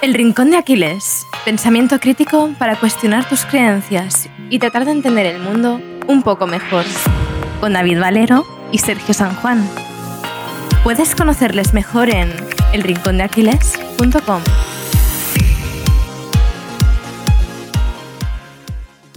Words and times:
El 0.00 0.14
Rincón 0.14 0.52
de 0.52 0.56
Aquiles. 0.56 1.26
Pensamiento 1.44 1.98
crítico 1.98 2.54
para 2.56 2.78
cuestionar 2.78 3.28
tus 3.28 3.44
creencias 3.44 4.30
y 4.48 4.60
tratar 4.60 4.84
de 4.84 4.92
entender 4.92 5.26
el 5.26 5.40
mundo 5.40 5.80
un 6.06 6.22
poco 6.22 6.46
mejor. 6.46 6.84
Con 7.58 7.72
David 7.72 7.98
Valero 7.98 8.46
y 8.70 8.78
Sergio 8.78 9.12
San 9.12 9.34
Juan. 9.34 9.68
Puedes 10.84 11.16
conocerles 11.16 11.74
mejor 11.74 12.10
en 12.10 12.30
elrincondeaquiles.com. 12.72 14.42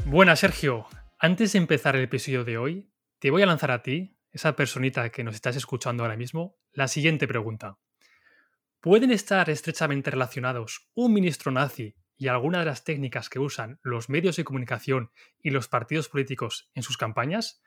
Buenas, 0.06 0.40
Sergio. 0.40 0.88
Antes 1.20 1.54
de 1.54 1.60
empezar 1.60 1.96
el 1.96 2.06
episodio 2.06 2.44
de 2.44 2.58
hoy, 2.58 2.90
te 3.20 3.30
voy 3.30 3.44
a 3.44 3.46
lanzar 3.46 3.70
a 3.70 3.84
ti, 3.84 4.18
esa 4.32 4.56
personita 4.56 5.12
que 5.12 5.24
nos 5.24 5.36
estás 5.36 5.56
escuchando 5.56 6.02
ahora 6.02 6.18
mismo, 6.18 6.58
la 6.74 6.88
siguiente 6.88 7.28
pregunta. 7.28 7.78
¿Pueden 8.82 9.12
estar 9.12 9.48
estrechamente 9.52 10.10
relacionados 10.10 10.90
un 10.96 11.14
ministro 11.14 11.52
nazi 11.52 11.94
y 12.18 12.30
alguna 12.30 12.58
de 12.58 12.66
las 12.66 12.84
técnicas 12.84 13.30
que 13.30 13.38
usan 13.38 13.80
los 13.84 14.10
medios 14.10 14.38
de 14.38 14.44
comunicación 14.44 15.12
y 15.40 15.52
los 15.52 15.68
partidos 15.68 16.10
políticos 16.10 16.72
en 16.74 16.82
sus 16.82 16.98
campañas? 16.98 17.62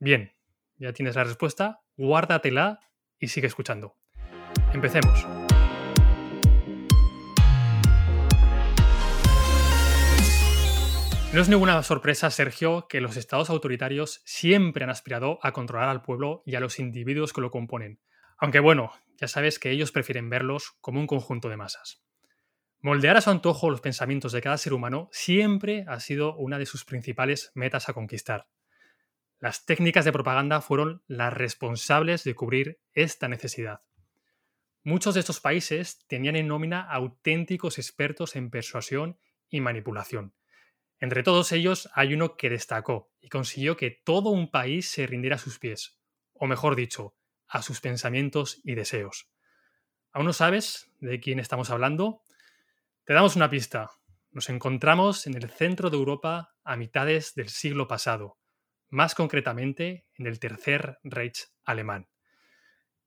Bien, 0.00 0.34
ya 0.74 0.92
tienes 0.92 1.14
la 1.14 1.22
respuesta, 1.22 1.82
guárdatela 1.96 2.80
y 3.20 3.28
sigue 3.28 3.46
escuchando. 3.46 3.96
Empecemos. 4.72 5.24
No 11.32 11.40
es 11.40 11.48
ninguna 11.48 11.80
sorpresa, 11.84 12.28
Sergio, 12.30 12.88
que 12.88 13.00
los 13.00 13.16
estados 13.16 13.50
autoritarios 13.50 14.20
siempre 14.24 14.82
han 14.82 14.90
aspirado 14.90 15.38
a 15.42 15.52
controlar 15.52 15.90
al 15.90 16.02
pueblo 16.02 16.42
y 16.44 16.56
a 16.56 16.60
los 16.60 16.80
individuos 16.80 17.32
que 17.32 17.40
lo 17.40 17.52
componen. 17.52 18.00
Aunque 18.44 18.60
bueno, 18.60 18.92
ya 19.16 19.26
sabes 19.26 19.58
que 19.58 19.70
ellos 19.70 19.90
prefieren 19.90 20.28
verlos 20.28 20.76
como 20.82 21.00
un 21.00 21.06
conjunto 21.06 21.48
de 21.48 21.56
masas. 21.56 22.04
Moldear 22.82 23.16
a 23.16 23.22
su 23.22 23.30
antojo 23.30 23.70
los 23.70 23.80
pensamientos 23.80 24.32
de 24.32 24.42
cada 24.42 24.58
ser 24.58 24.74
humano 24.74 25.08
siempre 25.12 25.86
ha 25.88 25.98
sido 25.98 26.36
una 26.36 26.58
de 26.58 26.66
sus 26.66 26.84
principales 26.84 27.52
metas 27.54 27.88
a 27.88 27.94
conquistar. 27.94 28.46
Las 29.40 29.64
técnicas 29.64 30.04
de 30.04 30.12
propaganda 30.12 30.60
fueron 30.60 31.02
las 31.06 31.32
responsables 31.32 32.22
de 32.22 32.34
cubrir 32.34 32.80
esta 32.92 33.28
necesidad. 33.28 33.80
Muchos 34.82 35.14
de 35.14 35.20
estos 35.20 35.40
países 35.40 36.04
tenían 36.06 36.36
en 36.36 36.46
nómina 36.46 36.82
auténticos 36.82 37.78
expertos 37.78 38.36
en 38.36 38.50
persuasión 38.50 39.18
y 39.48 39.62
manipulación. 39.62 40.34
Entre 41.00 41.22
todos 41.22 41.50
ellos 41.52 41.88
hay 41.94 42.12
uno 42.12 42.36
que 42.36 42.50
destacó 42.50 43.10
y 43.22 43.30
consiguió 43.30 43.78
que 43.78 43.90
todo 43.90 44.28
un 44.28 44.50
país 44.50 44.90
se 44.90 45.06
rindiera 45.06 45.36
a 45.36 45.38
sus 45.38 45.58
pies, 45.58 45.98
o 46.34 46.46
mejor 46.46 46.76
dicho, 46.76 47.16
a 47.48 47.62
sus 47.62 47.80
pensamientos 47.80 48.60
y 48.64 48.74
deseos. 48.74 49.28
¿Aún 50.12 50.26
no 50.26 50.32
sabes 50.32 50.90
de 51.00 51.20
quién 51.20 51.38
estamos 51.38 51.70
hablando? 51.70 52.22
Te 53.04 53.14
damos 53.14 53.36
una 53.36 53.50
pista. 53.50 53.90
Nos 54.30 54.48
encontramos 54.48 55.26
en 55.26 55.34
el 55.34 55.50
centro 55.50 55.90
de 55.90 55.96
Europa 55.96 56.54
a 56.64 56.76
mitades 56.76 57.34
del 57.34 57.48
siglo 57.48 57.88
pasado, 57.88 58.38
más 58.88 59.14
concretamente 59.14 60.06
en 60.14 60.26
el 60.26 60.38
Tercer 60.38 60.98
Reich 61.02 61.48
alemán. 61.64 62.08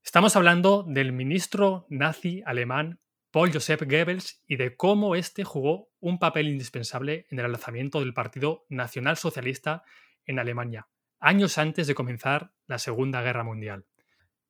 Estamos 0.04 0.36
hablando 0.36 0.84
del 0.88 1.12
ministro 1.12 1.86
nazi 1.90 2.42
alemán 2.46 3.00
Paul 3.32 3.52
Joseph 3.52 3.84
Goebbels 3.84 4.42
y 4.48 4.56
de 4.56 4.76
cómo 4.76 5.16
éste 5.16 5.44
jugó 5.44 5.90
un 6.00 6.18
papel 6.18 6.48
indispensable 6.48 7.28
en 7.30 7.40
el 7.40 7.46
alzamiento 7.46 8.00
del 8.00 8.14
Partido 8.14 8.66
Nacional 8.70 9.18
Socialista 9.18 9.84
en 10.26 10.40
Alemania, 10.40 10.88
años 11.20 11.58
antes 11.58 11.88
de 11.88 11.96
comenzar 11.96 12.54
la 12.68 12.80
Segunda 12.80 13.22
Guerra 13.22 13.44
Mundial. 13.44 13.86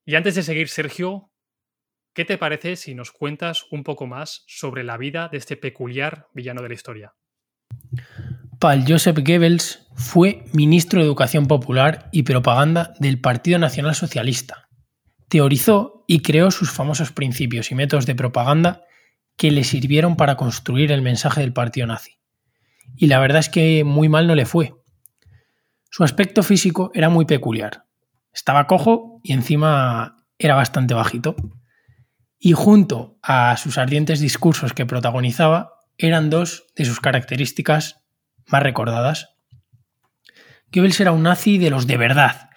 Y 0.09 0.15
antes 0.15 0.35
de 0.35 0.43
seguir, 0.43 0.69
Sergio, 0.69 1.33
¿qué 2.15 2.23
te 2.23 2.37
parece 2.37 2.77
si 2.77 2.95
nos 2.95 3.11
cuentas 3.11 3.65
un 3.71 3.83
poco 3.83 4.07
más 4.07 4.45
sobre 4.47 4.85
la 4.85 4.95
vida 4.95 5.27
de 5.29 5.37
este 5.37 5.57
peculiar 5.57 6.27
villano 6.33 6.61
de 6.61 6.69
la 6.69 6.75
historia? 6.75 7.13
Paul 8.57 8.85
Joseph 8.87 9.17
Goebbels 9.17 9.85
fue 9.95 10.45
ministro 10.53 11.01
de 11.01 11.05
Educación 11.05 11.47
Popular 11.47 12.07
y 12.13 12.23
Propaganda 12.23 12.93
del 12.99 13.19
Partido 13.19 13.59
Nacional 13.59 13.95
Socialista. 13.95 14.69
Teorizó 15.27 16.05
y 16.07 16.21
creó 16.21 16.51
sus 16.51 16.71
famosos 16.71 17.11
principios 17.11 17.69
y 17.71 17.75
métodos 17.75 18.05
de 18.05 18.15
propaganda 18.15 18.85
que 19.35 19.51
le 19.51 19.65
sirvieron 19.65 20.15
para 20.15 20.37
construir 20.37 20.93
el 20.93 21.01
mensaje 21.01 21.41
del 21.41 21.51
partido 21.51 21.85
nazi. 21.85 22.13
Y 22.95 23.07
la 23.07 23.19
verdad 23.19 23.39
es 23.39 23.49
que 23.49 23.83
muy 23.83 24.07
mal 24.07 24.25
no 24.25 24.35
le 24.35 24.45
fue. 24.45 24.73
Su 25.91 26.05
aspecto 26.05 26.43
físico 26.43 26.91
era 26.93 27.09
muy 27.09 27.25
peculiar. 27.25 27.86
Estaba 28.37 28.67
cojo 28.67 29.19
y 29.23 29.33
encima 29.33 30.15
era 30.37 30.53
bastante 30.53 30.93
bajito. 30.93 31.35
Y 32.37 32.53
junto 32.53 33.17
a 33.23 33.57
sus 33.57 33.79
ardientes 33.79 34.19
discursos 34.19 34.73
que 34.73 34.85
protagonizaba, 34.85 35.73
eran 35.97 36.29
dos 36.29 36.67
de 36.75 36.85
sus 36.85 36.99
características 36.99 38.03
más 38.45 38.61
recordadas. 38.61 39.31
Goebbels 40.71 40.99
era 40.99 41.13
un 41.13 41.23
nazi 41.23 41.57
de 41.57 41.71
los 41.71 41.87
de 41.87 41.97
verdad. 41.97 42.51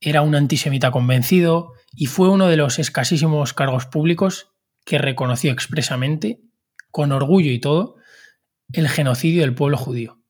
Era 0.00 0.22
un 0.22 0.34
antisemita 0.34 0.90
convencido 0.90 1.74
y 1.92 2.06
fue 2.06 2.28
uno 2.28 2.48
de 2.48 2.56
los 2.56 2.80
escasísimos 2.80 3.54
cargos 3.54 3.86
públicos 3.86 4.52
que 4.84 4.98
reconoció 4.98 5.52
expresamente, 5.52 6.40
con 6.90 7.12
orgullo 7.12 7.52
y 7.52 7.60
todo, 7.60 7.94
el 8.72 8.88
genocidio 8.88 9.42
del 9.42 9.54
pueblo 9.54 9.76
judío. 9.76 10.20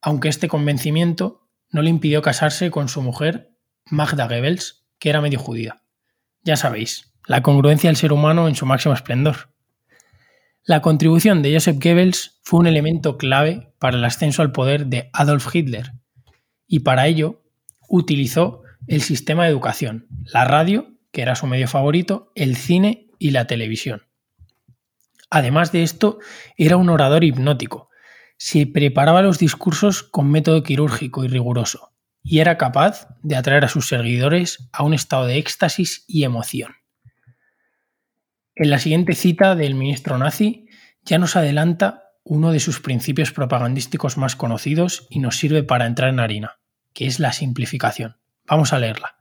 Aunque 0.00 0.28
este 0.28 0.46
convencimiento 0.46 1.48
no 1.70 1.82
le 1.82 1.90
impidió 1.90 2.22
casarse 2.22 2.70
con 2.70 2.88
su 2.88 3.02
mujer 3.02 3.53
Magda 3.90 4.26
Goebbels, 4.26 4.86
que 4.98 5.10
era 5.10 5.20
medio 5.20 5.38
judía. 5.38 5.82
Ya 6.42 6.56
sabéis, 6.56 7.12
la 7.26 7.42
congruencia 7.42 7.88
del 7.88 7.96
ser 7.96 8.14
humano 8.14 8.48
en 8.48 8.54
su 8.54 8.64
máximo 8.64 8.94
esplendor. 8.94 9.50
La 10.64 10.80
contribución 10.80 11.42
de 11.42 11.52
Joseph 11.52 11.76
Goebbels 11.82 12.40
fue 12.42 12.60
un 12.60 12.66
elemento 12.66 13.18
clave 13.18 13.74
para 13.78 13.98
el 13.98 14.04
ascenso 14.04 14.40
al 14.40 14.52
poder 14.52 14.86
de 14.86 15.10
Adolf 15.12 15.54
Hitler, 15.54 15.92
y 16.66 16.80
para 16.80 17.06
ello 17.06 17.42
utilizó 17.86 18.62
el 18.86 19.02
sistema 19.02 19.44
de 19.44 19.50
educación, 19.50 20.06
la 20.24 20.46
radio, 20.46 20.94
que 21.12 21.20
era 21.20 21.34
su 21.34 21.46
medio 21.46 21.68
favorito, 21.68 22.32
el 22.34 22.56
cine 22.56 23.08
y 23.18 23.32
la 23.32 23.46
televisión. 23.46 24.04
Además 25.28 25.72
de 25.72 25.82
esto, 25.82 26.18
era 26.56 26.78
un 26.78 26.88
orador 26.88 27.22
hipnótico. 27.22 27.90
Se 28.38 28.66
preparaba 28.66 29.20
los 29.20 29.38
discursos 29.38 30.02
con 30.02 30.30
método 30.30 30.62
quirúrgico 30.62 31.24
y 31.24 31.28
riguroso 31.28 31.93
y 32.26 32.40
era 32.40 32.56
capaz 32.56 33.06
de 33.22 33.36
atraer 33.36 33.66
a 33.66 33.68
sus 33.68 33.86
seguidores 33.86 34.70
a 34.72 34.82
un 34.82 34.94
estado 34.94 35.26
de 35.26 35.36
éxtasis 35.36 36.04
y 36.08 36.24
emoción. 36.24 36.74
En 38.56 38.70
la 38.70 38.78
siguiente 38.78 39.14
cita 39.14 39.54
del 39.54 39.74
ministro 39.74 40.16
nazi 40.16 40.66
ya 41.02 41.18
nos 41.18 41.36
adelanta 41.36 42.04
uno 42.24 42.50
de 42.50 42.60
sus 42.60 42.80
principios 42.80 43.30
propagandísticos 43.30 44.16
más 44.16 44.36
conocidos 44.36 45.06
y 45.10 45.18
nos 45.18 45.36
sirve 45.36 45.62
para 45.64 45.86
entrar 45.86 46.08
en 46.08 46.18
harina, 46.18 46.58
que 46.94 47.06
es 47.06 47.20
la 47.20 47.32
simplificación. 47.32 48.16
Vamos 48.46 48.72
a 48.72 48.78
leerla. 48.78 49.16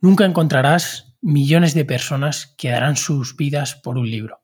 Nunca 0.00 0.26
encontrarás 0.26 1.16
millones 1.22 1.72
de 1.72 1.86
personas 1.86 2.54
que 2.58 2.70
darán 2.70 2.96
sus 2.96 3.36
vidas 3.36 3.74
por 3.74 3.96
un 3.96 4.10
libro. 4.10 4.42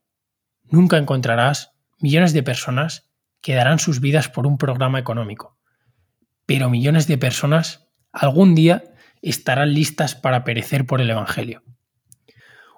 Nunca 0.64 0.96
encontrarás 0.96 1.72
millones 1.98 2.32
de 2.32 2.42
personas 2.42 3.10
que 3.42 3.54
darán 3.54 3.78
sus 3.78 4.00
vidas 4.00 4.30
por 4.30 4.46
un 4.46 4.56
programa 4.56 4.98
económico 4.98 5.55
pero 6.46 6.70
millones 6.70 7.06
de 7.06 7.18
personas 7.18 7.88
algún 8.12 8.54
día 8.54 8.84
estarán 9.20 9.74
listas 9.74 10.14
para 10.14 10.44
perecer 10.44 10.86
por 10.86 11.00
el 11.00 11.10
Evangelio. 11.10 11.62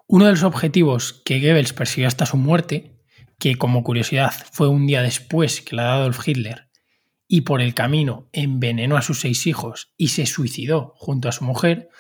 Uno 0.07 0.25
de 0.25 0.33
los 0.33 0.43
objetivos 0.43 1.23
que 1.25 1.39
Goebbels 1.39 1.75
persiguió 1.75 2.09
hasta 2.09 2.27
su 2.27 2.39
muerte, 2.39 2.97
que 3.39 3.57
como 3.57 3.85
curiosidad 3.85 4.33
fue 4.53 4.69
un 4.69 4.87
día 4.87 5.03
después 5.03 5.61
que 5.61 5.77
la 5.77 5.85
de 5.85 5.91
Adolf 5.91 6.27
Hitler, 6.27 6.69
y 7.29 7.43
por 7.43 7.61
el 7.61 7.75
camino 7.75 8.31
envenenó 8.33 8.97
a 8.97 9.03
sus 9.03 9.21
seis 9.21 9.47
hijos 9.47 9.93
y 9.99 10.09
se 10.09 10.25
suicidó 10.25 10.95
junto 10.97 11.29
a 11.29 11.33
su 11.33 11.45
mujer, 11.45 11.91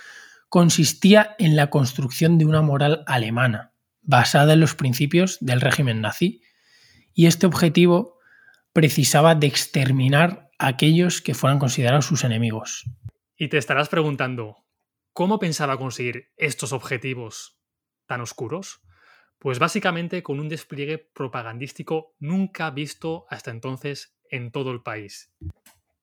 consistía 0.48 1.36
en 1.38 1.54
la 1.54 1.68
construcción 1.68 2.38
de 2.38 2.46
una 2.46 2.62
moral 2.62 3.04
alemana, 3.06 3.74
basada 4.00 4.54
en 4.54 4.60
los 4.60 4.74
principios 4.74 5.36
del 5.42 5.60
régimen 5.60 6.00
nazi, 6.00 6.40
y 7.12 7.26
este 7.26 7.46
objetivo 7.46 8.18
precisaba 8.72 9.34
de 9.34 9.48
exterminar 9.48 10.47
aquellos 10.58 11.22
que 11.22 11.34
fueran 11.34 11.58
considerados 11.58 12.06
sus 12.06 12.24
enemigos. 12.24 12.84
Y 13.36 13.48
te 13.48 13.58
estarás 13.58 13.88
preguntando, 13.88 14.64
¿cómo 15.12 15.38
pensaba 15.38 15.78
conseguir 15.78 16.32
estos 16.36 16.72
objetivos 16.72 17.60
tan 18.06 18.20
oscuros? 18.20 18.80
Pues 19.38 19.60
básicamente 19.60 20.24
con 20.24 20.40
un 20.40 20.48
despliegue 20.48 20.98
propagandístico 20.98 22.16
nunca 22.18 22.70
visto 22.70 23.26
hasta 23.30 23.52
entonces 23.52 24.18
en 24.30 24.50
todo 24.50 24.72
el 24.72 24.82
país. 24.82 25.32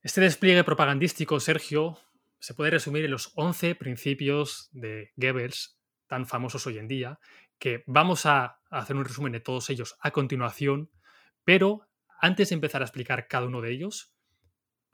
Este 0.02 0.22
despliegue 0.22 0.63
propagandístico, 0.63 1.40
Sergio, 1.42 1.98
se 2.40 2.54
puede 2.54 2.72
resumir 2.72 3.04
en 3.04 3.12
los 3.12 3.34
11 3.36 3.75
principios 3.75 4.69
de 4.72 5.12
Goebbels, 5.18 5.80
tan 6.07 6.25
famosos 6.25 6.66
hoy 6.68 6.78
en 6.78 6.88
día, 6.88 7.19
que 7.60 7.84
vamos 7.88 8.25
a 8.25 8.62
hacer 8.69 8.96
un 8.96 9.04
resumen 9.04 9.34
de 9.34 9.40
todos 9.40 9.69
ellos 9.69 9.98
a 10.00 10.12
continuación, 10.12 10.92
pero 11.44 11.88
antes 12.22 12.50
de 12.50 12.56
empezar 12.56 12.81
a 12.81 12.86
explicar 12.86 13.28
cada 13.28 13.48
uno 13.48 13.62
de 13.62 13.72
ellos, 13.72 14.14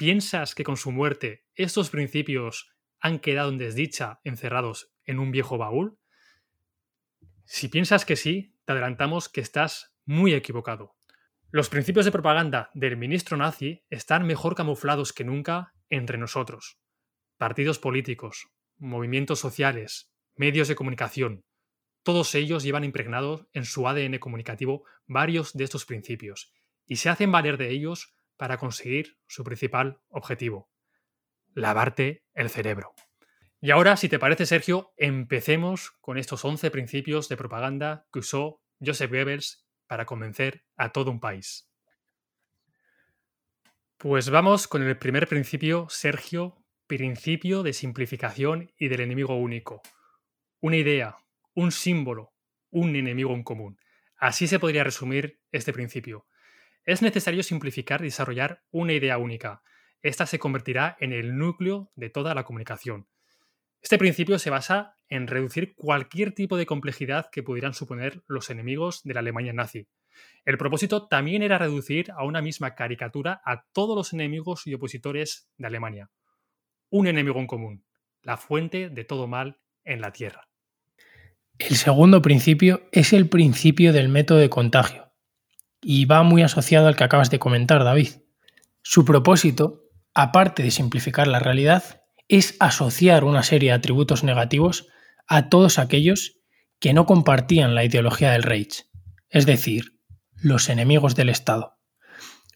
¿Piensas 0.01 0.56
que 0.56 0.63
con 0.63 0.77
su 0.77 0.92
muerte 0.92 1.45
estos 1.53 1.92
principios 1.92 2.74
han 3.01 3.19
quedado 3.19 3.51
en 3.51 3.59
desdicha, 3.59 4.19
encerrados 4.24 4.92
en 5.06 5.19
un 5.19 5.30
viejo 5.30 5.59
baúl? 5.59 6.00
Si 7.45 7.68
piensas 7.68 8.03
que 8.03 8.15
sí, 8.15 8.57
te 8.65 8.71
adelantamos 8.71 9.30
que 9.30 9.42
estás 9.42 9.95
muy 10.06 10.33
equivocado. 10.33 10.95
Los 11.51 11.69
principios 11.69 12.06
de 12.06 12.12
propaganda 12.12 12.71
del 12.74 12.98
ministro 12.98 13.38
nazi 13.38 13.86
están 13.92 14.25
mejor 14.25 14.56
camuflados 14.56 15.13
que 15.13 15.24
nunca 15.24 15.75
entre 15.88 16.18
nosotros. 16.18 16.80
Partidos 17.38 17.77
políticos, 17.77 18.48
movimientos 18.80 19.38
sociales, 19.38 20.12
medios 20.36 20.68
de 20.68 20.74
comunicación, 20.74 21.45
todos 22.01 22.33
ellos 22.33 22.63
llevan 22.63 22.86
impregnados 22.86 23.45
en 23.53 23.65
su 23.65 23.88
ADN 23.88 24.18
comunicativo 24.18 24.83
varios 25.06 25.53
de 25.53 25.63
estos 25.63 25.86
principios 25.86 26.51
y 26.88 26.95
se 26.95 27.09
hacen 27.09 27.31
valer 27.31 27.57
de 27.57 27.69
ellos 27.69 28.15
para 28.41 28.57
conseguir 28.57 29.19
su 29.27 29.43
principal 29.43 30.01
objetivo, 30.09 30.71
lavarte 31.53 32.23
el 32.33 32.49
cerebro. 32.49 32.95
Y 33.61 33.69
ahora, 33.69 33.95
si 33.97 34.09
te 34.09 34.17
parece, 34.17 34.47
Sergio, 34.47 34.95
empecemos 34.97 35.91
con 36.01 36.17
estos 36.17 36.43
11 36.43 36.71
principios 36.71 37.29
de 37.29 37.38
propaganda 37.38 38.07
que 38.11 38.17
usó 38.17 38.63
Joseph 38.83 39.11
Goebbels 39.11 39.67
para 39.85 40.07
convencer 40.07 40.65
a 40.75 40.91
todo 40.91 41.11
un 41.11 41.19
país. 41.19 41.69
Pues 43.97 44.31
vamos 44.31 44.67
con 44.67 44.81
el 44.81 44.97
primer 44.97 45.27
principio, 45.27 45.85
Sergio, 45.91 46.65
principio 46.88 47.61
de 47.61 47.73
simplificación 47.73 48.71
y 48.75 48.88
del 48.88 49.01
enemigo 49.01 49.35
único. 49.35 49.83
Una 50.61 50.77
idea, 50.77 51.15
un 51.53 51.71
símbolo, 51.71 52.33
un 52.71 52.95
enemigo 52.95 53.35
en 53.35 53.43
común. 53.43 53.77
Así 54.17 54.47
se 54.47 54.57
podría 54.57 54.83
resumir 54.83 55.39
este 55.51 55.73
principio. 55.73 56.25
Es 56.83 57.01
necesario 57.04 57.44
simplificar 57.44 58.01
y 58.01 58.06
desarrollar 58.06 58.63
una 58.72 58.94
idea 58.94 59.19
única. 59.19 59.62
Esta 60.01 60.25
se 60.25 60.39
convertirá 60.39 60.98
en 61.00 61.13
el 61.13 61.38
núcleo 61.38 61.92
de 61.95 62.10
toda 62.10 62.33
la 62.33 62.44
comunicación. 62.44 63.07
Este 63.81 64.00
principio 64.00 64.39
se 64.39 64.50
basa 64.50 64.95
en 65.07 65.28
reducir 65.28 65.75
cualquier 65.75 66.33
tipo 66.33 66.57
de 66.57 66.66
complejidad 66.66 67.30
que 67.31 67.44
pudieran 67.44 67.74
suponer 67.74 68.24
los 68.28 68.50
enemigos 68.50 69.04
de 69.04 69.13
la 69.13 69.19
Alemania 69.19 69.54
nazi. 69.54 69.88
El 70.44 70.57
propósito 70.57 71.07
también 71.07 71.44
era 71.44 71.60
reducir 71.60 72.12
a 72.12 72.24
una 72.24 72.42
misma 72.42 72.74
caricatura 72.74 73.42
a 73.45 73.63
todos 73.74 73.95
los 73.95 74.13
enemigos 74.13 74.66
y 74.66 74.74
opositores 74.74 75.50
de 75.57 75.68
Alemania. 75.68 76.10
Un 76.89 77.07
enemigo 77.07 77.39
en 77.39 77.48
común, 77.48 77.86
la 78.22 78.38
fuente 78.38 78.89
de 78.89 79.04
todo 79.04 79.27
mal 79.27 79.60
en 79.84 80.01
la 80.01 80.12
Tierra. 80.12 80.48
El 81.60 81.75
segundo 81.75 82.22
principio 82.22 82.88
es 82.92 83.13
el 83.13 83.30
principio 83.30 83.94
del 83.94 84.10
método 84.10 84.39
de 84.39 84.50
contagio 84.50 85.11
y 85.81 86.06
va 86.06 86.24
muy 86.24 86.44
asociado 86.44 86.88
al 86.88 86.95
que 86.95 87.04
acabas 87.04 87.30
de 87.30 87.39
comentar, 87.39 87.83
David. 87.83 88.10
Su 88.83 89.04
propósito, 89.04 89.83
aparte 90.13 90.63
de 90.63 90.72
simplificar 90.72 91.28
la 91.28 91.39
realidad, 91.39 92.04
es 92.28 92.56
asociar 92.60 93.24
una 93.24 93.44
serie 93.44 93.69
de 93.69 93.75
atributos 93.75 94.24
negativos 94.24 94.88
a 95.28 95.50
todos 95.50 95.80
aquellos 95.80 96.38
que 96.80 96.94
no 96.94 97.06
compartían 97.06 97.75
la 97.75 97.83
ideología 97.83 98.31
del 98.31 98.44
Reich, 98.44 98.86
es 99.30 99.45
decir, 99.45 99.98
los 100.36 100.69
enemigos 100.69 101.16
del 101.16 101.30
Estado. 101.30 101.78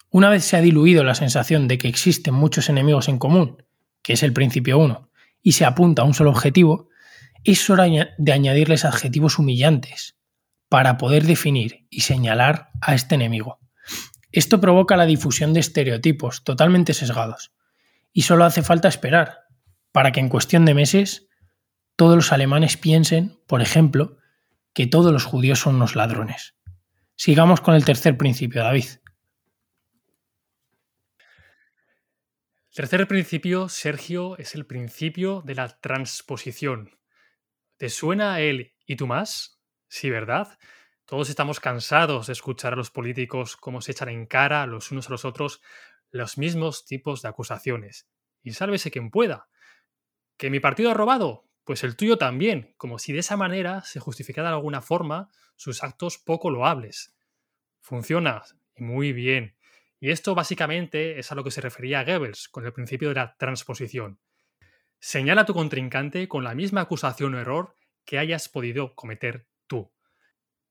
Una 0.09 0.29
vez 0.29 0.45
se 0.45 0.57
ha 0.57 0.61
diluido 0.61 1.03
la 1.03 1.15
sensación 1.15 1.67
de 1.67 1.77
que 1.77 1.87
existen 1.87 2.33
muchos 2.33 2.69
enemigos 2.69 3.09
en 3.09 3.17
común, 3.17 3.63
que 4.01 4.13
es 4.13 4.23
el 4.23 4.33
principio 4.33 4.77
1, 4.77 5.09
y 5.41 5.51
se 5.53 5.65
apunta 5.65 6.01
a 6.01 6.05
un 6.05 6.13
solo 6.13 6.29
objetivo, 6.29 6.89
es 7.43 7.69
hora 7.69 7.85
de 8.17 8.31
añadirles 8.31 8.85
adjetivos 8.85 9.37
humillantes 9.37 10.15
para 10.69 10.97
poder 10.97 11.23
definir 11.23 11.87
y 11.89 12.01
señalar 12.01 12.69
a 12.81 12.95
este 12.95 13.15
enemigo. 13.15 13.59
Esto 14.31 14.59
provoca 14.59 14.97
la 14.97 15.05
difusión 15.05 15.53
de 15.53 15.61
estereotipos 15.61 16.43
totalmente 16.43 16.93
sesgados, 16.93 17.53
y 18.11 18.23
solo 18.23 18.45
hace 18.45 18.63
falta 18.63 18.87
esperar 18.87 19.45
para 19.91 20.11
que 20.11 20.19
en 20.19 20.29
cuestión 20.29 20.65
de 20.65 20.73
meses 20.73 21.27
todos 21.95 22.15
los 22.15 22.31
alemanes 22.31 22.75
piensen, 22.75 23.39
por 23.47 23.61
ejemplo, 23.61 24.17
que 24.73 24.87
todos 24.87 25.13
los 25.13 25.23
judíos 25.23 25.59
son 25.59 25.75
unos 25.75 25.95
ladrones. 25.95 26.55
Sigamos 27.15 27.61
con 27.61 27.75
el 27.75 27.85
tercer 27.85 28.17
principio, 28.17 28.61
David. 28.61 28.85
El 31.17 32.75
tercer 32.75 33.07
principio, 33.07 33.69
Sergio, 33.69 34.37
es 34.37 34.53
el 34.53 34.65
principio 34.65 35.41
de 35.45 35.55
la 35.55 35.69
transposición. 35.79 36.91
¿Te 37.77 37.89
suena 37.89 38.41
él 38.41 38.73
y 38.85 38.97
tú 38.97 39.07
más? 39.07 39.54
Sí, 39.97 40.09
¿verdad? 40.09 40.59
Todos 41.05 41.29
estamos 41.29 41.61
cansados 41.61 42.27
de 42.27 42.33
escuchar 42.33 42.73
a 42.73 42.75
los 42.75 42.91
políticos 42.91 43.55
cómo 43.55 43.79
se 43.79 43.93
echan 43.93 44.09
en 44.09 44.25
cara 44.25 44.67
los 44.67 44.91
unos 44.91 45.07
a 45.07 45.11
los 45.11 45.23
otros 45.23 45.61
los 46.11 46.37
mismos 46.37 46.85
tipos 46.85 47.21
de 47.21 47.29
acusaciones. 47.29 48.05
Y 48.43 48.51
sálvese 48.51 48.91
quien 48.91 49.09
pueda. 49.09 49.47
¿Que 50.35 50.49
mi 50.49 50.59
partido 50.59 50.91
ha 50.91 50.93
robado? 50.95 51.47
Pues 51.63 51.85
el 51.85 51.95
tuyo 51.95 52.17
también, 52.17 52.73
como 52.75 52.99
si 52.99 53.13
de 53.13 53.19
esa 53.19 53.37
manera 53.37 53.83
se 53.83 54.01
justificara 54.01 54.49
de 54.49 54.55
alguna 54.55 54.81
forma 54.81 55.29
sus 55.55 55.81
actos 55.81 56.17
poco 56.17 56.49
loables. 56.49 57.15
Funciona, 57.79 58.43
y 58.75 58.83
muy 58.83 59.13
bien. 59.13 59.55
Y 60.01 60.09
esto 60.09 60.35
básicamente 60.35 61.19
es 61.19 61.31
a 61.31 61.35
lo 61.35 61.43
que 61.45 61.51
se 61.51 61.61
refería 61.61 62.03
Goebbels 62.03 62.49
con 62.49 62.65
el 62.65 62.73
principio 62.73 63.07
de 63.07 63.15
la 63.15 63.37
transposición. 63.37 64.19
Señala 64.99 65.43
a 65.43 65.45
tu 65.45 65.53
contrincante 65.53 66.27
con 66.27 66.43
la 66.43 66.53
misma 66.53 66.81
acusación 66.81 67.33
o 67.33 67.39
error 67.39 67.77
que 68.03 68.19
hayas 68.19 68.49
podido 68.49 68.93
cometer 68.93 69.47
tú. 69.67 69.91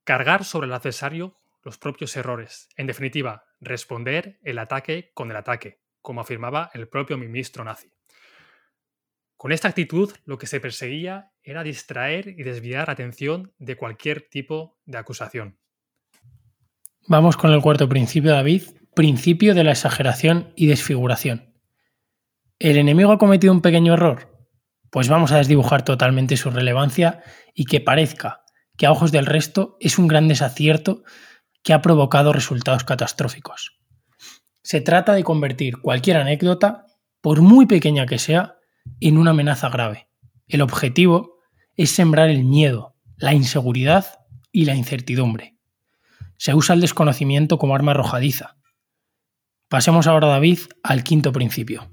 Cargar 0.05 0.45
sobre 0.45 0.67
el 0.67 0.73
adversario 0.73 1.37
los 1.65 1.79
propios 1.79 2.17
errores. 2.17 2.69
En 2.77 2.87
definitiva, 2.87 3.45
responder 3.61 4.39
el 4.43 4.59
ataque 4.59 5.11
con 5.15 5.31
el 5.31 5.37
ataque, 5.37 5.81
como 6.03 6.21
afirmaba 6.21 6.71
el 6.75 6.89
propio 6.89 7.17
ministro 7.17 7.65
nazi. 7.65 7.91
Con 9.37 9.53
esta 9.53 9.69
actitud 9.69 10.13
lo 10.25 10.39
que 10.39 10.47
se 10.47 10.61
perseguía 10.61 11.33
era 11.43 11.63
distraer 11.63 12.29
y 12.29 12.43
desviar 12.43 12.91
atención 12.91 13.53
de 13.59 13.77
cualquier 13.77 14.29
tipo 14.29 14.79
de 14.85 14.99
acusación. 14.99 15.59
Vamos 17.09 17.37
con 17.37 17.53
el 17.53 17.61
cuarto 17.61 17.89
principio, 17.89 18.31
David, 18.31 18.63
principio 18.95 19.55
de 19.55 19.65
la 19.65 19.73
exageración 19.73 20.53
y 20.57 20.67
desfiguración. 20.67 21.55
¿El 22.59 22.77
enemigo 22.77 23.13
ha 23.13 23.19
cometido 23.19 23.53
un 23.53 23.61
pequeño 23.61 23.95
error? 23.95 24.49
Pues 24.91 25.09
vamos 25.09 25.33
a 25.33 25.39
desdibujar 25.39 25.85
totalmente 25.85 26.37
su 26.37 26.51
relevancia 26.51 27.23
y 27.53 27.65
que 27.65 27.81
parezca 27.81 28.44
que 28.77 28.87
a 28.87 28.93
ojos 28.93 29.13
del 29.13 29.27
resto 29.27 29.77
es 29.81 29.99
un 29.99 30.09
gran 30.09 30.29
desacierto 30.29 31.03
que 31.63 31.73
ha 31.73 31.83
provocado 31.83 32.33
resultados 32.33 32.85
catastróficos. 32.85 33.79
Se 34.63 34.81
trata 34.81 35.13
de 35.15 35.25
convertir 35.25 35.79
cualquier 35.79 36.17
anécdota, 36.17 36.87
por 37.21 37.41
muy 37.41 37.67
pequeña 37.67 38.07
que 38.07 38.19
sea, 38.19 38.57
en 39.01 39.19
una 39.19 39.31
amenaza 39.31 39.69
grave. 39.69 40.09
El 40.47 40.63
objetivo 40.63 41.39
es 41.77 41.91
sembrar 41.91 42.29
el 42.29 42.45
miedo, 42.45 42.97
la 43.17 43.35
inseguridad 43.35 44.21
y 44.53 44.65
la 44.65 44.75
incertidumbre. 44.75 45.57
Se 46.37 46.55
usa 46.55 46.75
el 46.75 46.81
desconocimiento 46.81 47.59
como 47.59 47.75
arma 47.75 47.93
arrojadiza. 47.93 48.57
Pasemos 49.69 50.07
ahora, 50.07 50.29
David, 50.29 50.59
al 50.83 51.03
quinto 51.03 51.33
principio. 51.33 51.91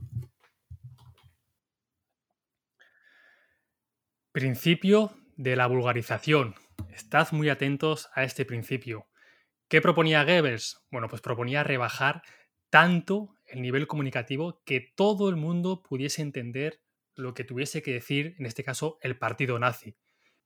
Principio 4.31 5.13
de 5.35 5.55
la 5.55 5.67
vulgarización. 5.67 6.55
Estad 6.89 7.31
muy 7.31 7.49
atentos 7.49 8.09
a 8.13 8.23
este 8.23 8.45
principio. 8.45 9.07
¿Qué 9.67 9.81
proponía 9.81 10.23
Goebbels? 10.23 10.81
Bueno, 10.91 11.07
pues 11.07 11.21
proponía 11.21 11.63
rebajar 11.63 12.23
tanto 12.69 13.35
el 13.45 13.61
nivel 13.61 13.87
comunicativo 13.87 14.61
que 14.65 14.93
todo 14.95 15.29
el 15.29 15.35
mundo 15.35 15.83
pudiese 15.83 16.21
entender 16.21 16.81
lo 17.15 17.33
que 17.33 17.43
tuviese 17.43 17.81
que 17.81 17.93
decir, 17.93 18.35
en 18.39 18.45
este 18.45 18.63
caso, 18.63 18.97
el 19.01 19.17
partido 19.17 19.59
nazi, 19.59 19.97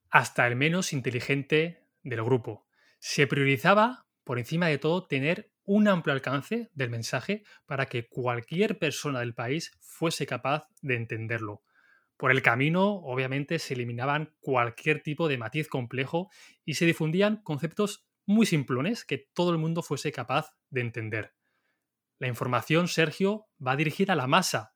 hasta 0.09 0.47
el 0.47 0.55
menos 0.55 0.93
inteligente 0.93 1.83
del 2.03 2.23
grupo. 2.23 2.67
Se 2.99 3.27
priorizaba, 3.27 4.07
por 4.23 4.39
encima 4.39 4.67
de 4.67 4.77
todo, 4.77 5.05
tener 5.05 5.51
un 5.63 5.87
amplio 5.87 6.13
alcance 6.13 6.69
del 6.73 6.89
mensaje 6.89 7.43
para 7.65 7.85
que 7.87 8.07
cualquier 8.07 8.77
persona 8.77 9.19
del 9.19 9.33
país 9.33 9.71
fuese 9.79 10.25
capaz 10.25 10.67
de 10.81 10.95
entenderlo. 10.95 11.63
Por 12.17 12.31
el 12.31 12.41
camino, 12.41 12.95
obviamente, 13.03 13.59
se 13.59 13.73
eliminaban 13.73 14.33
cualquier 14.39 15.01
tipo 15.03 15.27
de 15.27 15.37
matiz 15.37 15.67
complejo 15.67 16.29
y 16.63 16.75
se 16.75 16.85
difundían 16.85 17.41
conceptos 17.43 18.07
muy 18.25 18.45
simplones 18.45 19.03
que 19.03 19.29
todo 19.33 19.51
el 19.51 19.57
mundo 19.57 19.83
fuese 19.83 20.11
capaz 20.11 20.55
de 20.69 20.81
entender. 20.81 21.35
La 22.17 22.27
información, 22.27 22.87
Sergio, 22.87 23.47
va 23.65 23.75
dirigida 23.75 24.13
a 24.13 24.15
la 24.15 24.27
masa, 24.27 24.73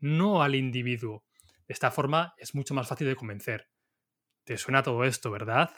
no 0.00 0.42
al 0.42 0.54
individuo. 0.54 1.24
De 1.66 1.72
esta 1.72 1.90
forma 1.90 2.34
es 2.36 2.54
mucho 2.54 2.74
más 2.74 2.88
fácil 2.88 3.06
de 3.06 3.16
convencer. 3.16 3.70
¿Te 4.44 4.58
suena 4.58 4.82
todo 4.82 5.04
esto, 5.04 5.30
verdad? 5.30 5.70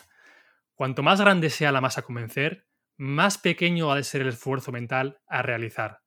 Cuanto 0.75 1.05
más 1.05 1.21
grande 1.21 1.51
sea 1.51 1.71
la 1.71 1.81
masa 1.81 2.01
a 2.01 2.05
convencer, 2.05 2.67
más 2.97 3.39
pequeño 3.39 3.93
ha 3.93 3.97
de 3.97 4.03
ser 4.03 4.23
el 4.23 4.29
esfuerzo 4.29 4.73
mental 4.73 5.21
a 5.27 5.43
realizar. 5.43 6.03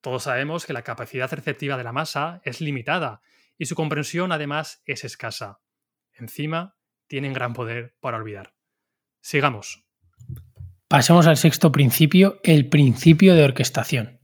Todos 0.00 0.22
sabemos 0.22 0.64
que 0.64 0.72
la 0.72 0.82
capacidad 0.82 1.30
receptiva 1.30 1.76
de 1.76 1.84
la 1.84 1.92
masa 1.92 2.40
es 2.44 2.60
limitada 2.62 3.20
y 3.58 3.66
su 3.66 3.74
comprensión 3.74 4.32
además 4.32 4.82
es 4.86 5.04
escasa. 5.04 5.60
Encima, 6.12 6.76
tienen 7.06 7.32
gran 7.32 7.52
poder 7.52 7.96
para 8.00 8.16
olvidar. 8.16 8.54
Sigamos. 9.20 9.84
Pasemos 10.88 11.26
al 11.26 11.36
sexto 11.36 11.72
principio, 11.72 12.40
el 12.42 12.68
principio 12.68 13.34
de 13.34 13.44
orquestación. 13.44 14.20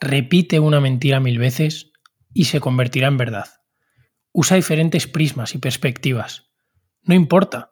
Repite 0.00 0.60
una 0.60 0.80
mentira 0.80 1.20
mil 1.20 1.38
veces 1.38 1.92
y 2.32 2.44
se 2.44 2.60
convertirá 2.60 3.08
en 3.08 3.16
verdad. 3.16 3.48
Usa 4.32 4.56
diferentes 4.56 5.06
prismas 5.06 5.54
y 5.54 5.58
perspectivas. 5.58 6.50
No 7.02 7.14
importa. 7.14 7.70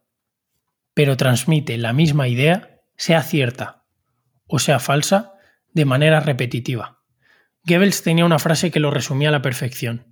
pero 0.95 1.16
transmite 1.16 1.78
la 1.78 1.95
misma 1.95 2.28
idea, 2.28 2.83
sea 2.99 3.23
cierta 3.23 3.83
o 4.54 4.59
sea 4.59 4.78
falsa, 4.78 5.33
de 5.73 5.87
manera 5.87 6.21
repetitiva. 6.21 7.02
Goebbels 7.64 8.02
tenía 8.02 8.26
una 8.26 8.38
frase 8.38 8.71
que 8.71 8.81
lo 8.81 8.90
resumía 8.90 9.31
a 9.31 9.33
la 9.33 9.40
perfección. 9.40 10.12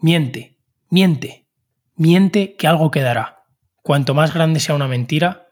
Miente, 0.00 0.56
miente, 0.90 1.48
miente 1.96 2.54
que 2.54 2.68
algo 2.68 2.92
quedará. 2.92 3.42
Cuanto 3.82 4.14
más 4.14 4.32
grande 4.32 4.60
sea 4.60 4.76
una 4.76 4.86
mentira, 4.86 5.48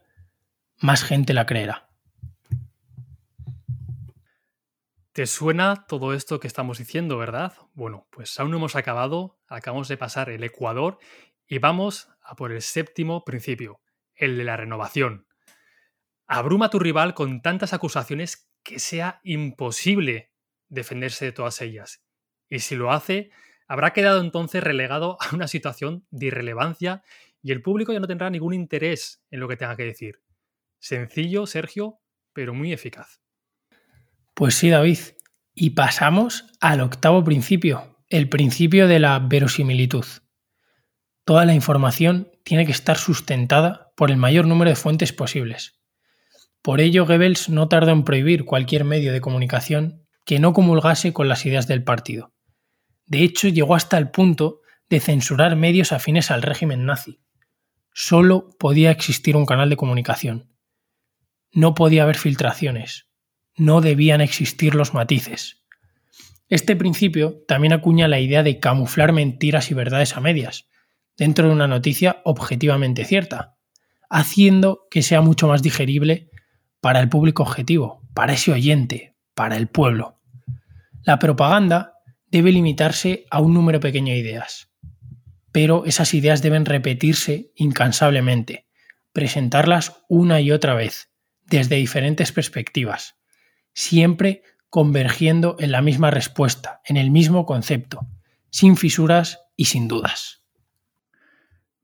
más 0.80 1.02
gente 1.02 1.34
la 1.34 1.46
creerá. 1.46 1.90
¿Te 5.10 5.26
suena 5.26 5.86
todo 5.88 6.14
esto 6.14 6.38
que 6.38 6.46
estamos 6.46 6.78
diciendo, 6.78 7.18
verdad? 7.18 7.54
Bueno, 7.72 8.06
pues 8.12 8.38
aún 8.38 8.52
no 8.52 8.58
hemos 8.58 8.76
acabado, 8.76 9.40
acabamos 9.48 9.88
de 9.88 9.96
pasar 9.96 10.30
el 10.30 10.44
Ecuador 10.44 11.00
y 11.48 11.58
vamos 11.58 12.08
a 12.22 12.36
por 12.36 12.52
el 12.52 12.62
séptimo 12.62 13.24
principio, 13.24 13.80
el 14.14 14.38
de 14.38 14.44
la 14.44 14.56
renovación. 14.56 15.26
Abruma 16.28 16.66
a 16.66 16.70
tu 16.70 16.78
rival 16.78 17.14
con 17.14 17.42
tantas 17.42 17.72
acusaciones 17.72 18.48
que 18.62 18.78
sea 18.78 19.20
imposible 19.24 20.30
defenderse 20.68 21.24
de 21.24 21.32
todas 21.32 21.60
ellas. 21.62 22.04
Y 22.48 22.60
si 22.60 22.76
lo 22.76 22.92
hace, 22.92 23.30
habrá 23.68 23.92
quedado 23.92 24.20
entonces 24.20 24.62
relegado 24.62 25.18
a 25.20 25.34
una 25.34 25.48
situación 25.48 26.06
de 26.10 26.26
irrelevancia 26.26 27.02
y 27.42 27.52
el 27.52 27.62
público 27.62 27.92
ya 27.92 28.00
no 28.00 28.06
tendrá 28.06 28.30
ningún 28.30 28.54
interés 28.54 29.22
en 29.30 29.40
lo 29.40 29.48
que 29.48 29.56
tenga 29.56 29.76
que 29.76 29.84
decir. 29.84 30.20
Sencillo, 30.78 31.46
Sergio, 31.46 32.00
pero 32.32 32.54
muy 32.54 32.72
eficaz. 32.72 33.20
Pues 34.34 34.54
sí, 34.54 34.68
David. 34.68 34.98
Y 35.54 35.70
pasamos 35.70 36.44
al 36.60 36.80
octavo 36.80 37.24
principio, 37.24 37.96
el 38.10 38.28
principio 38.28 38.88
de 38.88 38.98
la 38.98 39.18
verosimilitud. 39.18 40.04
Toda 41.24 41.44
la 41.44 41.54
información 41.54 42.30
tiene 42.44 42.66
que 42.66 42.72
estar 42.72 42.98
sustentada 42.98 43.92
por 43.96 44.10
el 44.10 44.16
mayor 44.16 44.46
número 44.46 44.70
de 44.70 44.76
fuentes 44.76 45.12
posibles. 45.12 45.80
Por 46.62 46.80
ello, 46.80 47.06
Goebbels 47.06 47.48
no 47.48 47.68
tardó 47.68 47.92
en 47.92 48.04
prohibir 48.04 48.44
cualquier 48.44 48.84
medio 48.84 49.12
de 49.12 49.20
comunicación 49.20 50.06
que 50.24 50.38
no 50.38 50.52
comulgase 50.52 51.12
con 51.12 51.28
las 51.28 51.46
ideas 51.46 51.66
del 51.66 51.84
partido. 51.84 52.35
De 53.06 53.22
hecho, 53.22 53.48
llegó 53.48 53.74
hasta 53.74 53.98
el 53.98 54.10
punto 54.10 54.60
de 54.88 55.00
censurar 55.00 55.56
medios 55.56 55.92
afines 55.92 56.30
al 56.30 56.42
régimen 56.42 56.84
nazi. 56.84 57.20
Solo 57.92 58.50
podía 58.58 58.90
existir 58.90 59.36
un 59.36 59.46
canal 59.46 59.70
de 59.70 59.76
comunicación. 59.76 60.52
No 61.52 61.74
podía 61.74 62.02
haber 62.02 62.16
filtraciones, 62.16 63.08
no 63.56 63.80
debían 63.80 64.20
existir 64.20 64.74
los 64.74 64.92
matices. 64.92 65.64
Este 66.48 66.76
principio 66.76 67.42
también 67.48 67.72
acuña 67.72 68.06
la 68.06 68.20
idea 68.20 68.42
de 68.42 68.60
camuflar 68.60 69.12
mentiras 69.12 69.70
y 69.70 69.74
verdades 69.74 70.16
a 70.16 70.20
medias, 70.20 70.68
dentro 71.16 71.48
de 71.48 71.54
una 71.54 71.66
noticia 71.66 72.20
objetivamente 72.24 73.04
cierta, 73.04 73.56
haciendo 74.10 74.86
que 74.90 75.02
sea 75.02 75.22
mucho 75.22 75.48
más 75.48 75.62
digerible 75.62 76.30
para 76.80 77.00
el 77.00 77.08
público 77.08 77.42
objetivo, 77.42 78.02
para 78.14 78.34
ese 78.34 78.52
oyente, 78.52 79.16
para 79.34 79.56
el 79.56 79.66
pueblo. 79.66 80.20
La 81.02 81.18
propaganda 81.18 81.95
debe 82.30 82.52
limitarse 82.52 83.26
a 83.30 83.40
un 83.40 83.54
número 83.54 83.80
pequeño 83.80 84.12
de 84.12 84.18
ideas, 84.18 84.70
pero 85.52 85.84
esas 85.84 86.14
ideas 86.14 86.42
deben 86.42 86.64
repetirse 86.64 87.52
incansablemente, 87.54 88.66
presentarlas 89.12 90.04
una 90.08 90.40
y 90.40 90.50
otra 90.50 90.74
vez, 90.74 91.10
desde 91.44 91.76
diferentes 91.76 92.32
perspectivas, 92.32 93.16
siempre 93.72 94.42
convergiendo 94.68 95.56
en 95.58 95.72
la 95.72 95.80
misma 95.80 96.10
respuesta, 96.10 96.80
en 96.84 96.96
el 96.96 97.10
mismo 97.10 97.46
concepto, 97.46 98.06
sin 98.50 98.76
fisuras 98.76 99.40
y 99.56 99.66
sin 99.66 99.88
dudas. 99.88 100.42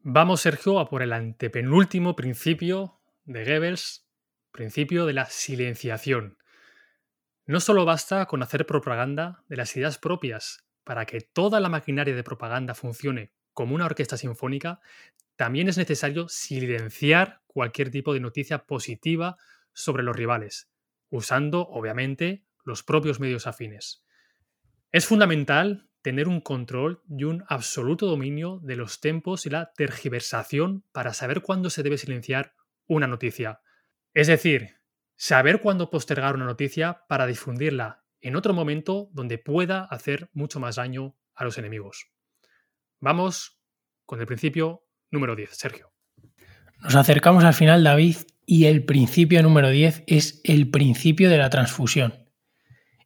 Vamos, 0.01 0.41
Sergio, 0.41 0.81
a 0.81 0.89
por 0.89 1.03
el 1.03 1.13
antepenúltimo 1.13 2.17
principio 2.17 3.01
de 3.25 3.45
Goebbels, 3.45 4.05
principio 4.51 5.07
de 5.07 5.13
la 5.13 5.27
silenciación. 5.27 6.39
No 7.47 7.61
solo 7.61 7.85
basta 7.85 8.27
con 8.27 8.43
hacer 8.43 8.67
propaganda 8.67 9.45
de 9.49 9.57
las 9.57 9.77
ideas 9.77 9.99
propias 9.99 10.65
para 10.85 11.07
que 11.07 11.21
toda 11.21 11.61
la 11.61 11.69
maquinaria 11.69 12.15
de 12.15 12.25
propaganda 12.25 12.75
funcione 12.75 13.33
como 13.53 13.75
una 13.75 13.87
orquesta 13.87 14.17
sinfónica, 14.17 14.81
también 15.37 15.69
es 15.69 15.77
necesario 15.77 16.29
silenciar 16.29 17.43
cualquier 17.47 17.91
tipo 17.91 18.15
de 18.15 18.21
noticia 18.21 18.65
positiva 18.65 19.37
sobre 19.73 20.03
los 20.03 20.17
rivales, 20.17 20.71
usando, 21.11 21.67
obviamente, 21.69 22.45
los 22.65 22.83
propios 22.83 23.21
medios 23.21 23.47
afines. 23.47 24.05
Es 24.93 25.07
fundamental 25.07 25.89
tener 26.03 26.29
un 26.29 26.41
control 26.41 27.03
y 27.09 27.25
un 27.25 27.45
absoluto 27.49 28.07
dominio 28.07 28.61
de 28.63 28.77
los 28.77 29.01
tempos 29.01 29.47
y 29.47 29.51
la 29.51 29.73
tergiversación 29.73 30.85
para 30.93 31.13
saber 31.13 31.43
cuándo 31.43 31.71
se 31.71 31.83
debe 31.83 31.99
silenciar 31.99 32.55
una 32.87 33.07
noticia. 33.07 33.61
Es 34.15 34.27
decir, 34.27 34.82
saber 35.23 35.61
cuándo 35.61 35.89
postergar 35.89 36.35
una 36.35 36.47
noticia 36.47 37.05
para 37.09 37.29
difundirla 37.29 38.03
en 38.21 38.35
otro 38.35 38.55
momento 38.55 39.09
donde 39.13 39.39
pueda 39.39 39.85
hacer 39.85 40.29
mucho 40.33 40.59
más 40.59 40.75
daño 40.75 41.15
a 41.37 41.45
los 41.45 41.59
enemigos. 41.59 42.09
Vamos 42.99 43.61
con 44.05 44.19
el 44.19 44.27
principio 44.27 44.83
número 45.13 45.37
10, 45.37 45.51
Sergio. 45.53 45.93
Nos 46.81 46.97
acercamos 46.97 47.45
al 47.45 47.55
final, 47.55 47.85
David, 47.85 48.17
y 48.47 48.65
el 48.65 48.85
principio 48.85 49.41
número 49.45 49.71
10 49.71 50.03
es 50.09 50.41
el 50.43 50.73
principio 50.73 51.31
de 51.31 51.39
la 51.39 51.51
transfusión. 51.51 52.29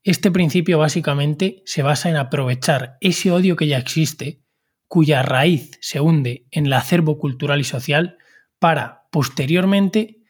Este 0.02 0.30
principio 0.30 0.78
básicamente 0.78 1.62
se 1.66 1.82
basa 1.82 2.08
en 2.08 2.16
aprovechar 2.16 2.96
ese 3.02 3.30
odio 3.30 3.56
que 3.56 3.66
ya 3.66 3.76
existe, 3.76 4.42
cuya 4.88 5.22
raíz 5.22 5.76
se 5.82 6.00
hunde 6.00 6.46
en 6.50 6.64
el 6.64 6.72
acervo 6.72 7.18
cultural 7.18 7.60
y 7.60 7.64
social, 7.64 8.16
para 8.58 9.02
posteriormente 9.10 10.22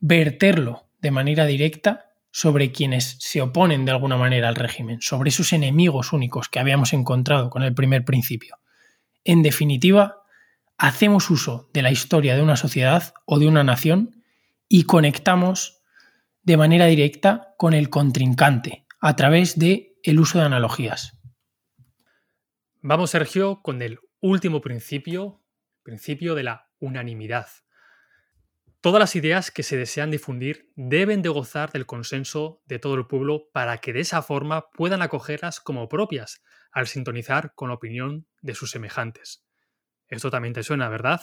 verterlo 0.00 0.85
de 1.06 1.12
manera 1.12 1.46
directa 1.46 2.10
sobre 2.32 2.72
quienes 2.72 3.16
se 3.20 3.40
oponen 3.40 3.84
de 3.84 3.92
alguna 3.92 4.16
manera 4.16 4.48
al 4.48 4.56
régimen, 4.56 5.00
sobre 5.00 5.28
esos 5.28 5.52
enemigos 5.52 6.12
únicos 6.12 6.48
que 6.48 6.58
habíamos 6.58 6.92
encontrado 6.92 7.48
con 7.48 7.62
el 7.62 7.74
primer 7.76 8.04
principio. 8.04 8.58
En 9.22 9.44
definitiva, 9.44 10.24
hacemos 10.76 11.30
uso 11.30 11.70
de 11.72 11.82
la 11.82 11.92
historia 11.92 12.34
de 12.34 12.42
una 12.42 12.56
sociedad 12.56 13.14
o 13.24 13.38
de 13.38 13.46
una 13.46 13.62
nación 13.62 14.20
y 14.68 14.82
conectamos 14.82 15.80
de 16.42 16.56
manera 16.56 16.86
directa 16.86 17.54
con 17.56 17.72
el 17.72 17.88
contrincante 17.88 18.84
a 19.00 19.14
través 19.14 19.60
de 19.60 20.00
el 20.02 20.18
uso 20.18 20.40
de 20.40 20.46
analogías. 20.46 21.20
Vamos, 22.82 23.10
Sergio, 23.10 23.62
con 23.62 23.80
el 23.80 24.00
último 24.18 24.60
principio, 24.60 25.40
principio 25.84 26.34
de 26.34 26.42
la 26.42 26.68
unanimidad. 26.80 27.46
Todas 28.86 29.00
las 29.00 29.16
ideas 29.16 29.50
que 29.50 29.64
se 29.64 29.76
desean 29.76 30.12
difundir 30.12 30.70
deben 30.76 31.20
de 31.20 31.28
gozar 31.28 31.72
del 31.72 31.86
consenso 31.86 32.62
de 32.66 32.78
todo 32.78 32.94
el 32.94 33.08
pueblo 33.08 33.50
para 33.52 33.78
que 33.78 33.92
de 33.92 33.98
esa 33.98 34.22
forma 34.22 34.70
puedan 34.70 35.02
acogerlas 35.02 35.58
como 35.58 35.88
propias 35.88 36.40
al 36.70 36.86
sintonizar 36.86 37.52
con 37.56 37.70
la 37.70 37.74
opinión 37.74 38.28
de 38.42 38.54
sus 38.54 38.70
semejantes. 38.70 39.44
Esto 40.06 40.30
también 40.30 40.54
te 40.54 40.62
suena, 40.62 40.88
¿verdad? 40.88 41.20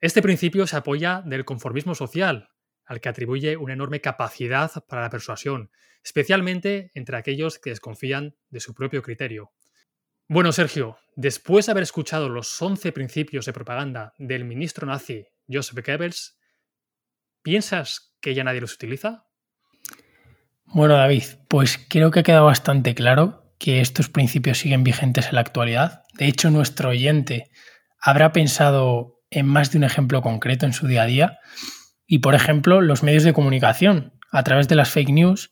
Este 0.00 0.20
principio 0.20 0.66
se 0.66 0.76
apoya 0.76 1.22
del 1.24 1.44
conformismo 1.44 1.94
social, 1.94 2.48
al 2.86 3.00
que 3.00 3.08
atribuye 3.08 3.56
una 3.56 3.74
enorme 3.74 4.00
capacidad 4.00 4.72
para 4.88 5.02
la 5.02 5.10
persuasión, 5.10 5.70
especialmente 6.02 6.90
entre 6.94 7.18
aquellos 7.18 7.60
que 7.60 7.70
desconfían 7.70 8.34
de 8.50 8.58
su 8.58 8.74
propio 8.74 9.00
criterio. 9.04 9.52
Bueno, 10.26 10.50
Sergio, 10.50 10.98
después 11.14 11.66
de 11.66 11.70
haber 11.70 11.84
escuchado 11.84 12.28
los 12.28 12.60
11 12.60 12.90
principios 12.90 13.46
de 13.46 13.52
propaganda 13.52 14.12
del 14.18 14.44
ministro 14.44 14.88
nazi 14.88 15.24
Joseph 15.48 15.86
Goebbels, 15.86 16.37
¿piensas 17.42 18.14
que 18.20 18.34
ya 18.34 18.44
nadie 18.44 18.60
los 18.60 18.74
utiliza? 18.74 19.24
Bueno, 20.64 20.94
David, 20.94 21.24
pues 21.48 21.78
creo 21.88 22.10
que 22.10 22.20
ha 22.20 22.22
quedado 22.22 22.44
bastante 22.44 22.94
claro 22.94 23.54
que 23.58 23.80
estos 23.80 24.08
principios 24.08 24.58
siguen 24.58 24.84
vigentes 24.84 25.28
en 25.28 25.34
la 25.36 25.40
actualidad. 25.40 26.02
De 26.14 26.26
hecho, 26.26 26.50
nuestro 26.50 26.90
oyente 26.90 27.50
habrá 28.00 28.32
pensado 28.32 29.22
en 29.30 29.46
más 29.46 29.72
de 29.72 29.78
un 29.78 29.84
ejemplo 29.84 30.22
concreto 30.22 30.66
en 30.66 30.72
su 30.72 30.86
día 30.86 31.02
a 31.02 31.06
día. 31.06 31.38
Y, 32.06 32.18
por 32.18 32.34
ejemplo, 32.34 32.80
los 32.80 33.02
medios 33.02 33.24
de 33.24 33.32
comunicación, 33.32 34.12
a 34.30 34.42
través 34.42 34.68
de 34.68 34.76
las 34.76 34.90
fake 34.90 35.10
news, 35.10 35.50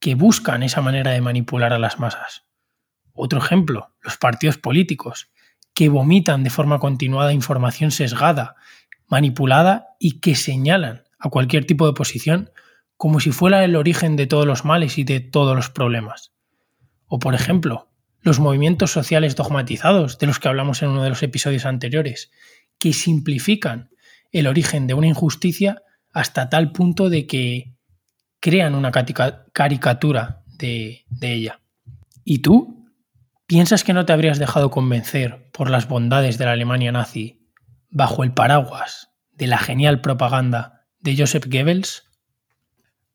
que 0.00 0.14
buscan 0.14 0.62
esa 0.62 0.80
manera 0.80 1.12
de 1.12 1.20
manipular 1.20 1.72
a 1.72 1.78
las 1.78 1.98
masas. 1.98 2.44
Otro 3.12 3.38
ejemplo, 3.38 3.94
los 4.02 4.16
partidos 4.16 4.58
políticos, 4.58 5.30
que 5.72 5.88
vomitan 5.88 6.42
de 6.44 6.50
forma 6.50 6.78
continuada 6.78 7.32
información 7.32 7.90
sesgada, 7.90 8.56
manipulada 9.08 9.88
y 9.98 10.20
que 10.20 10.34
señalan 10.34 11.03
a 11.24 11.30
cualquier 11.30 11.64
tipo 11.64 11.86
de 11.86 11.94
posición 11.94 12.50
como 12.98 13.18
si 13.18 13.32
fuera 13.32 13.64
el 13.64 13.76
origen 13.76 14.14
de 14.14 14.26
todos 14.26 14.46
los 14.46 14.64
males 14.64 14.98
y 14.98 15.04
de 15.04 15.20
todos 15.20 15.56
los 15.56 15.70
problemas. 15.70 16.32
O, 17.06 17.18
por 17.18 17.34
ejemplo, 17.34 17.90
los 18.20 18.40
movimientos 18.40 18.92
sociales 18.92 19.34
dogmatizados 19.34 20.18
de 20.18 20.26
los 20.26 20.38
que 20.38 20.48
hablamos 20.48 20.82
en 20.82 20.90
uno 20.90 21.02
de 21.02 21.08
los 21.08 21.22
episodios 21.22 21.64
anteriores, 21.64 22.30
que 22.78 22.92
simplifican 22.92 23.90
el 24.32 24.46
origen 24.46 24.86
de 24.86 24.94
una 24.94 25.06
injusticia 25.06 25.82
hasta 26.12 26.50
tal 26.50 26.72
punto 26.72 27.08
de 27.08 27.26
que 27.26 27.74
crean 28.40 28.74
una 28.74 28.92
caricatura 28.92 30.42
de, 30.58 31.06
ella. 31.22 31.60
¿Y 32.22 32.40
tú? 32.40 32.90
¿Piensas 33.46 33.82
que 33.82 33.94
no 33.94 34.04
te 34.04 34.12
habrías 34.12 34.38
dejado 34.38 34.70
convencer 34.70 35.50
por 35.52 35.70
las 35.70 35.88
bondades 35.88 36.36
de 36.36 36.44
la 36.44 36.52
Alemania 36.52 36.92
nazi 36.92 37.48
bajo 37.88 38.24
el 38.24 38.32
paraguas 38.32 39.10
de 39.32 39.46
la 39.46 39.58
genial 39.58 40.00
propaganda 40.00 40.83
de 41.04 41.14
Joseph 41.16 41.46
Goebbels? 41.46 42.10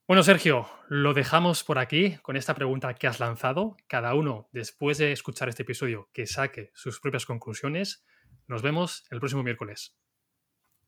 Bueno, 0.08 0.24
Sergio, 0.24 0.70
lo 0.90 1.14
dejamos 1.14 1.64
por 1.64 1.80
aquí 1.80 2.18
con 2.22 2.38
esta 2.38 2.54
pregunta 2.54 2.94
que 2.94 3.08
has 3.08 3.20
lanzado. 3.20 3.78
Cada 3.88 4.14
uno, 4.14 4.48
después 4.52 5.00
de 5.00 5.12
escuchar 5.12 5.50
este 5.50 5.64
episodio, 5.64 6.08
que 6.14 6.26
saque 6.28 6.72
sus 6.74 7.00
propias 7.00 7.26
conclusiones. 7.26 8.06
Nos 8.48 8.62
vemos 8.62 9.06
el 9.10 9.20
próximo 9.20 9.44
miércoles. 9.44 9.96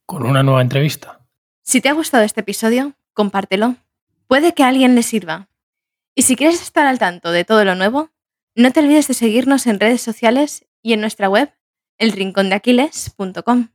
Con 0.06 0.26
una 0.26 0.44
nueva 0.44 0.62
entrevista. 0.62 1.26
Si 1.64 1.82
te 1.82 1.90
ha 1.90 1.94
gustado 1.94 2.24
este 2.24 2.42
episodio, 2.42 2.94
compártelo. 3.14 3.76
Puede 4.28 4.54
que 4.54 4.64
a 4.64 4.68
alguien 4.68 4.96
le 4.96 5.04
sirva. 5.04 5.50
Y 6.14 6.22
si 6.22 6.36
quieres 6.36 6.62
estar 6.62 6.86
al 6.86 7.00
tanto 7.00 7.32
de 7.32 7.46
todo 7.46 7.66
lo 7.66 7.76
nuevo, 7.76 8.12
no 8.56 8.72
te 8.72 8.80
olvides 8.80 9.08
de 9.08 9.14
seguirnos 9.16 9.66
en 9.66 9.80
redes 9.80 10.02
sociales 10.02 10.68
y 10.84 10.94
en 10.94 11.02
nuestra 11.02 11.30
web, 11.30 11.52
elrincondeaquiles.com. 11.98 13.70